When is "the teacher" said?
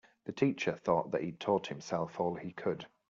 0.25-0.71